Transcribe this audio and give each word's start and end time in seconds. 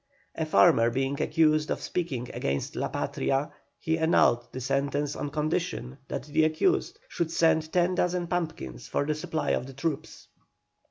A 0.33 0.47
farmer 0.47 0.89
being 0.89 1.21
accused 1.21 1.69
of 1.69 1.79
speaking 1.79 2.27
against 2.33 2.75
"La 2.75 2.87
Patria," 2.87 3.51
he 3.77 3.99
annulled 3.99 4.47
the 4.51 4.59
sentence 4.59 5.15
on 5.15 5.29
condition 5.29 5.99
that 6.07 6.23
the 6.23 6.43
accused 6.43 6.97
should 7.07 7.29
send 7.29 7.71
ten 7.71 7.93
dozen 7.93 8.25
pumpkins 8.25 8.87
for 8.87 9.05
the 9.05 9.13
supply 9.13 9.51
of 9.51 9.67
the 9.67 9.73
troops. 9.73 10.27